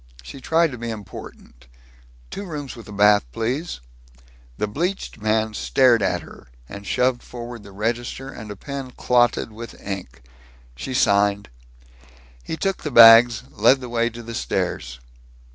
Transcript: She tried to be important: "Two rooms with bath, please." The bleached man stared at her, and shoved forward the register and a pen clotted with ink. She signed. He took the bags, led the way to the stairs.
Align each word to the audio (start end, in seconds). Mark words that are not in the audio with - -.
She 0.23 0.41
tried 0.41 0.71
to 0.71 0.79
be 0.79 0.89
important: 0.89 1.67
"Two 2.31 2.43
rooms 2.45 2.75
with 2.75 2.97
bath, 2.97 3.23
please." 3.31 3.81
The 4.57 4.65
bleached 4.65 5.21
man 5.21 5.53
stared 5.53 6.01
at 6.01 6.23
her, 6.23 6.47
and 6.67 6.87
shoved 6.87 7.21
forward 7.21 7.61
the 7.61 7.71
register 7.71 8.27
and 8.27 8.49
a 8.49 8.55
pen 8.55 8.89
clotted 8.97 9.51
with 9.51 9.79
ink. 9.79 10.23
She 10.75 10.95
signed. 10.95 11.49
He 12.43 12.57
took 12.57 12.81
the 12.81 12.89
bags, 12.89 13.43
led 13.51 13.79
the 13.79 13.89
way 13.89 14.09
to 14.09 14.23
the 14.23 14.33
stairs. 14.33 14.99